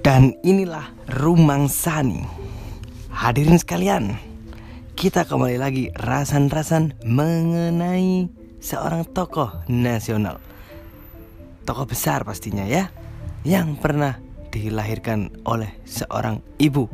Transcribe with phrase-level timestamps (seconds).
[0.00, 0.88] Dan inilah
[1.20, 2.24] Rumang Sani.
[3.12, 4.16] Hadirin sekalian
[4.96, 8.32] Kita kembali lagi rasan-rasan mengenai
[8.64, 10.40] seorang tokoh nasional.
[11.68, 12.88] Tokoh besar pastinya ya
[13.44, 14.16] Yang pernah
[14.48, 16.88] dilahirkan oleh seorang ibu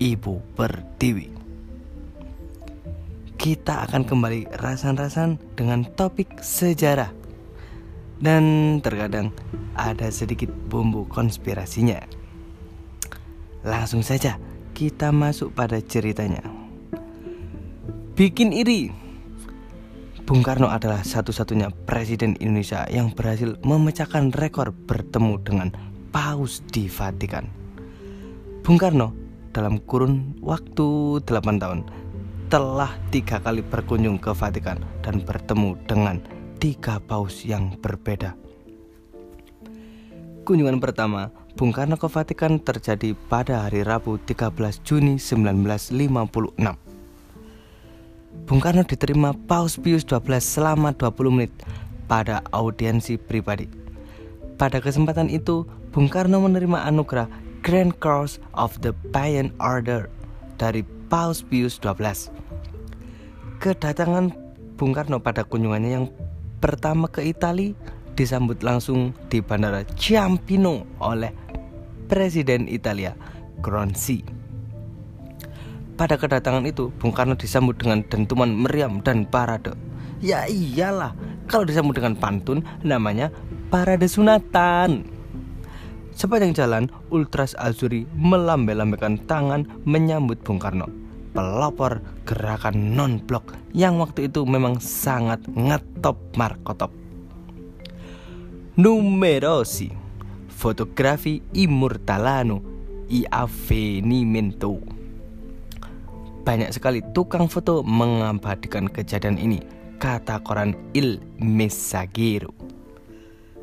[0.00, 1.28] Ibu Pertiwi.
[3.36, 7.23] Kita akan kembali rasan-rasan dengan topik sejarah
[8.22, 9.34] Dan terkadang
[9.74, 11.98] ada sedikit bumbu konspirasinya.
[13.64, 14.38] Langsung saja
[14.74, 16.42] kita masuk pada ceritanya.
[18.14, 18.90] Bikin iri.
[20.24, 25.68] Bung Karno adalah satu-satunya presiden Indonesia yang berhasil memecahkan rekor bertemu dengan
[26.08, 27.44] paus di Vatikan.
[28.64, 29.12] Bung Karno
[29.52, 31.80] dalam kurun waktu 8 tahun
[32.48, 36.16] telah tiga kali berkunjung ke Vatikan dan bertemu dengan
[36.64, 38.32] tiga paus yang berbeda
[40.48, 41.28] Kunjungan pertama
[41.60, 46.56] Bung Karno ke Vatikan terjadi pada hari Rabu 13 Juni 1956.
[48.48, 51.52] Bung Karno diterima Paus Pius XII selama 20 menit
[52.08, 53.68] pada audiensi pribadi.
[54.56, 57.28] Pada kesempatan itu, Bung Karno menerima anugerah
[57.60, 60.08] Grand Cross of the Payne Order
[60.56, 60.80] dari
[61.12, 62.32] Paus Pius XII.
[63.60, 64.32] Kedatangan
[64.80, 66.08] Bung Karno pada kunjungannya yang
[66.64, 67.76] pertama ke Italia
[68.16, 71.28] disambut langsung di Bandara Ciampino oleh
[72.08, 73.12] Presiden Italia
[73.60, 74.24] Gronzi.
[76.00, 79.76] Pada kedatangan itu, Bung Karno disambut dengan dentuman meriam dan parade.
[80.24, 81.12] Ya iyalah,
[81.52, 83.28] kalau disambut dengan pantun namanya
[83.68, 85.04] parade sunatan.
[86.16, 91.03] Sepanjang jalan, Ultras Azuri melambai-lambaikan tangan menyambut Bung Karno.
[91.34, 96.94] Pelopor gerakan non-blok yang waktu itu memang sangat ngetop markotop
[98.74, 99.86] numerosi
[100.50, 102.58] fotografi immortalano
[103.06, 104.82] i avvenimento.
[106.44, 109.62] Banyak sekali tukang foto mengabadikan kejadian ini,
[110.02, 112.52] kata koran Il Messaggero.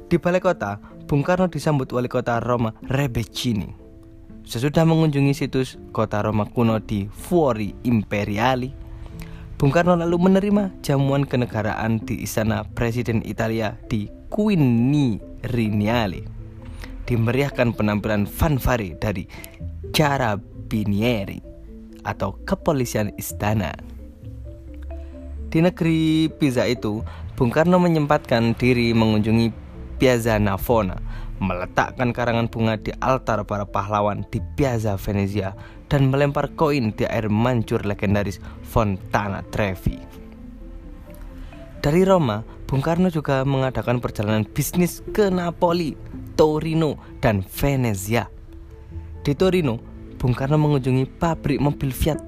[0.07, 3.80] Di balai kota, Bung Karno disambut wali kota Roma Rebecini.
[4.41, 8.73] Sesudah mengunjungi situs kota Roma kuno di Fuori Imperiali,
[9.61, 16.25] Bung Karno lalu menerima jamuan kenegaraan di istana Presiden Italia di Quirinale
[17.05, 19.29] dimeriahkan penampilan fanfare dari
[19.93, 21.37] Carabinieri
[22.07, 23.75] atau kepolisian istana.
[25.51, 27.03] Di negeri Pisa itu,
[27.35, 29.51] Bung Karno menyempatkan diri mengunjungi
[29.99, 30.97] Piazza Navona,
[31.41, 35.57] meletakkan karangan bunga di altar para pahlawan di Piazza Venezia,
[35.89, 39.97] dan melempar koin di air mancur legendaris Fontana Trevi.
[41.81, 45.97] Dari Roma, Bung Karno juga mengadakan perjalanan bisnis ke Napoli,
[46.37, 48.29] Torino, dan Venezia.
[49.25, 49.81] Di Torino,
[50.21, 52.21] Bung Karno mengunjungi pabrik mobil Fiat.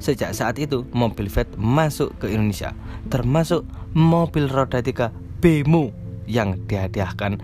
[0.00, 2.72] Sejak saat itu, mobil Fiat masuk ke Indonesia,
[3.12, 5.92] termasuk mobil roda tiga Bemo
[6.24, 7.36] yang dihadiahkan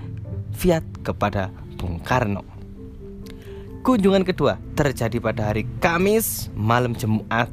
[0.60, 1.48] Fiat kepada
[1.80, 2.44] Bung Karno.
[3.80, 7.48] Kunjungan kedua terjadi pada hari Kamis malam Jumat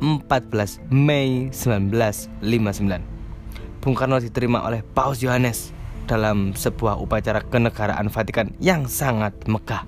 [0.00, 3.84] 14 Mei 1959.
[3.84, 5.76] Bung Karno diterima oleh Paus Yohanes
[6.08, 9.84] dalam sebuah upacara kenegaraan Vatikan yang sangat megah.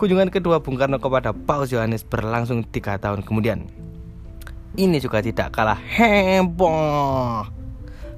[0.00, 3.68] Kunjungan kedua Bung Karno kepada Paus Yohanes berlangsung tiga tahun kemudian.
[4.80, 7.44] Ini juga tidak kalah heboh.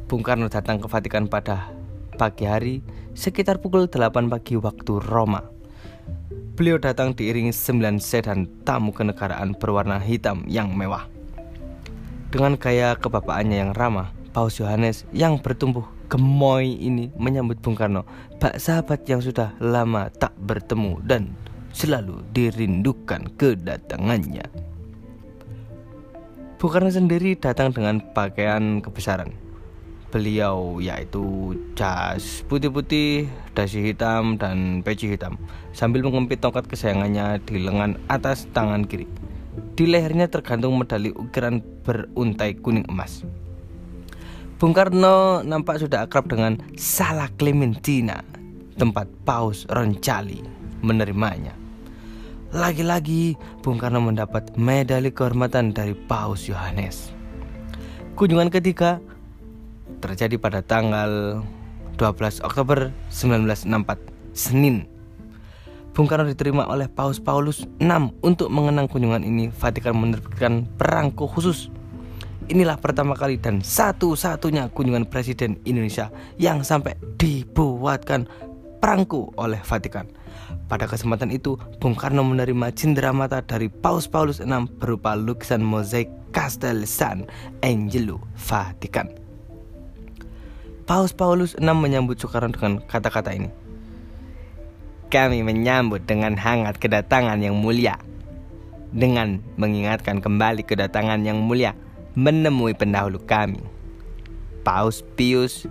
[0.07, 1.75] Bung Karno datang ke Vatikan pada
[2.17, 2.81] pagi hari
[3.13, 5.45] sekitar pukul 8 pagi waktu Roma.
[6.57, 11.05] Beliau datang diiringi 9 sedan tamu kenegaraan berwarna hitam yang mewah.
[12.33, 18.09] Dengan gaya kebapaannya yang ramah, Paus Yohanes yang bertumbuh gemoy ini menyambut Bung Karno,
[18.41, 21.37] bak sahabat yang sudah lama tak bertemu dan
[21.77, 24.49] selalu dirindukan kedatangannya.
[26.57, 29.46] Bung Karno sendiri datang dengan pakaian kebesaran.
[30.15, 33.27] Beliau yaitu jas putih-putih,
[33.59, 35.35] dasi hitam, dan peci hitam
[35.75, 39.11] Sambil mengempit tongkat kesayangannya di lengan atas tangan kiri
[39.75, 43.27] Di lehernya tergantung medali ukiran beruntai kuning emas
[44.57, 48.25] Bung Karno nampak sudah akrab dengan Sala Clementina,
[48.81, 50.41] tempat Paus Roncalli
[50.81, 51.53] menerimanya.
[52.57, 57.13] Lagi-lagi Bung Karno mendapat medali kehormatan dari Paus Yohanes.
[58.17, 58.97] Kunjungan ketiga
[60.01, 61.43] terjadi pada tanggal
[61.97, 64.87] 12 Oktober 1964, Senin.
[65.97, 69.49] Bung Karno diterima oleh Paus Paulus VI untuk mengenang kunjungan ini.
[69.49, 71.73] Vatikan menerbitkan perangko khusus
[72.47, 78.31] Inilah pertama kali dan satu-satunya kunjungan Presiden Indonesia yang sampai dibuatkan
[78.79, 80.07] perangku oleh Vatikan.
[80.71, 82.71] Pada kesempatan itu, Bung Karno menerima
[83.11, 87.27] mata dari Paus Paulus VI berupa lukisan mozaik Castel San
[87.67, 89.26] Angelo Vatikan.
[90.87, 93.51] Paus Paulus VI menyambut Soekarno dengan kata-kata ini.
[95.11, 97.99] Kami menyambut dengan hangat kedatangan yang mulia.
[98.95, 101.75] Dengan mengingatkan kembali kedatangan yang mulia
[102.15, 103.59] menemui pendahulu kami.
[104.63, 105.67] Paus Pius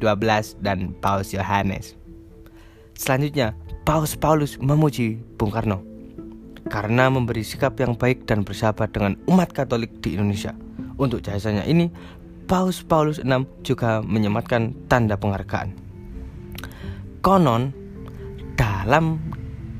[0.00, 1.92] XII dan Paus Yohanes.
[2.96, 3.52] Selanjutnya,
[3.84, 5.84] Paus Paulus memuji Bung Karno
[6.72, 10.56] karena memberi sikap yang baik dan bersahabat dengan umat Katolik di Indonesia.
[10.98, 11.92] Untuk jasanya ini,
[12.48, 15.76] Paus Paulus VI juga menyematkan tanda penghargaan.
[17.20, 17.76] Konon,
[18.56, 19.20] dalam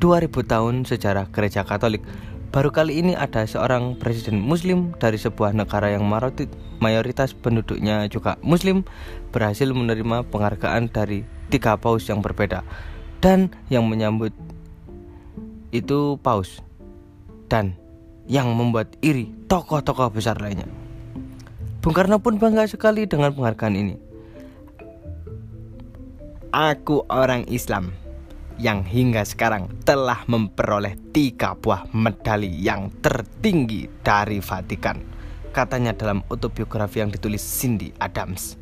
[0.04, 2.04] 2000 tahun sejarah gereja Katolik,
[2.52, 6.04] baru kali ini ada seorang presiden muslim dari sebuah negara yang
[6.84, 8.84] mayoritas penduduknya juga muslim
[9.32, 12.60] berhasil menerima penghargaan dari tiga paus yang berbeda
[13.24, 14.36] dan yang menyambut
[15.72, 16.60] itu paus
[17.48, 17.72] dan
[18.28, 20.87] yang membuat iri tokoh-tokoh besar lainnya.
[21.88, 23.96] Bung Karno pun bangga sekali dengan penghargaan ini.
[26.52, 27.96] Aku orang Islam
[28.60, 35.00] yang hingga sekarang telah memperoleh tiga buah medali yang tertinggi dari Vatikan,
[35.56, 38.60] katanya dalam autobiografi yang ditulis Cindy Adams.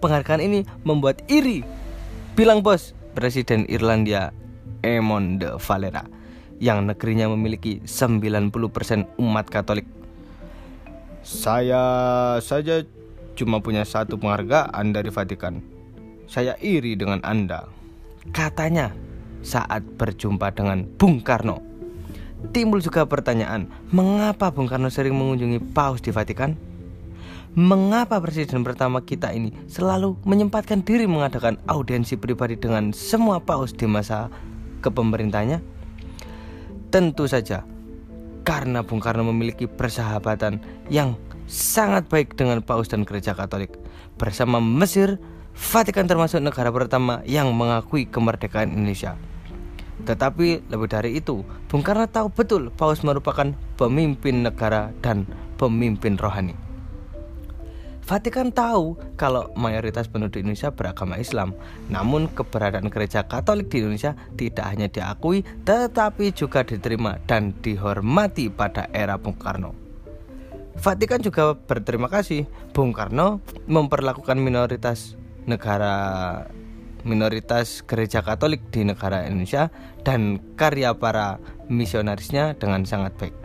[0.00, 1.60] Penghargaan ini membuat iri.
[2.32, 4.32] Bilang bos, Presiden Irlandia
[4.80, 6.08] Emon de Valera
[6.56, 9.84] yang negerinya memiliki 90% umat Katolik.
[11.22, 11.82] Saya
[12.42, 12.82] saja
[13.38, 15.62] cuma punya satu penghargaan dari Vatikan.
[16.28, 17.66] Saya iri dengan Anda.
[18.34, 18.92] Katanya
[19.40, 21.62] saat berjumpa dengan Bung Karno.
[22.54, 26.54] Timbul juga pertanyaan, mengapa Bung Karno sering mengunjungi paus di Vatikan?
[27.58, 33.82] mengapa presiden pertama kita ini selalu menyempatkan diri mengadakan audiensi pribadi dengan semua paus di
[33.88, 34.28] masa
[34.84, 35.58] kepemerintahannya?
[36.94, 37.64] Tentu saja
[38.48, 43.76] karena Bung Karno memiliki persahabatan yang sangat baik dengan paus dan gereja Katolik.
[44.16, 45.20] Bersama Mesir,
[45.58, 49.18] Vatikan termasuk negara pertama yang mengakui kemerdekaan Indonesia.
[50.06, 55.26] Tetapi lebih dari itu, Bung Karno tahu betul paus merupakan pemimpin negara dan
[55.58, 56.67] pemimpin rohani.
[58.08, 61.52] Vatikan tahu kalau mayoritas penduduk Indonesia beragama Islam.
[61.92, 68.88] Namun keberadaan gereja Katolik di Indonesia tidak hanya diakui tetapi juga diterima dan dihormati pada
[68.96, 69.76] era Bung Karno.
[70.80, 75.12] Vatikan juga berterima kasih Bung Karno memperlakukan minoritas
[75.44, 76.48] negara
[77.04, 79.68] minoritas gereja Katolik di negara Indonesia
[80.00, 81.36] dan karya para
[81.68, 83.36] misionarisnya dengan sangat baik.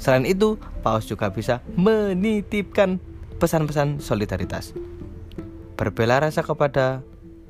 [0.00, 3.09] Selain itu, Paus juga bisa menitipkan
[3.40, 4.76] pesan-pesan solidaritas.
[5.80, 7.00] Berbela rasa kepada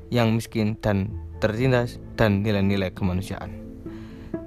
[0.07, 1.11] yang miskin dan
[1.43, 3.51] tertindas dan nilai-nilai kemanusiaan.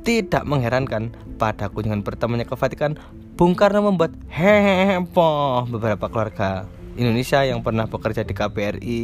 [0.04, 2.96] Tidak mengherankan pada kunjungan pertamanya ke Vatikan,
[3.36, 6.64] Bung Karno membuat heboh beberapa keluarga
[6.96, 8.98] Indonesia yang pernah bekerja di KBRI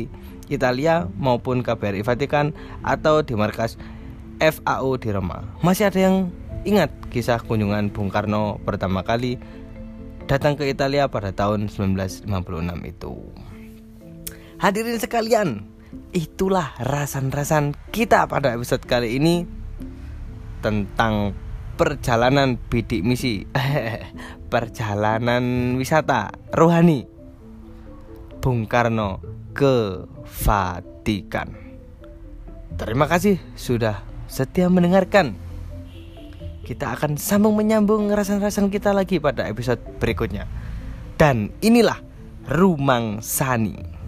[0.49, 3.77] Italia maupun KBRI Vatikan atau di markas
[4.41, 5.45] FAO di Roma.
[5.61, 6.17] Masih ada yang
[6.65, 9.41] ingat kisah kunjungan Bung Karno pertama kali
[10.31, 12.31] datang ke Italia pada tahun 1956
[12.87, 13.15] itu.
[14.63, 15.67] Hadirin sekalian,
[16.15, 19.43] itulah rasan-rasan kita pada episode kali ini
[20.63, 21.35] tentang
[21.75, 23.43] perjalanan bidik misi,
[24.53, 27.11] perjalanan wisata rohani
[28.39, 29.19] Bung Karno
[29.51, 30.07] ke
[30.47, 31.59] Vatikan.
[32.79, 35.50] Terima kasih sudah setia mendengarkan
[36.71, 40.47] kita akan sambung menyambung rasan-rasan kita lagi pada episode berikutnya.
[41.19, 41.99] Dan inilah
[42.47, 44.00] Rumang Sani.